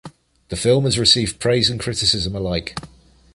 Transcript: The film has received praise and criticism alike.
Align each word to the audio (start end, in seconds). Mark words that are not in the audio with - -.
The 0.49 0.55
film 0.55 0.85
has 0.85 0.97
received 0.97 1.39
praise 1.39 1.69
and 1.69 1.79
criticism 1.79 2.35
alike. 2.35 2.75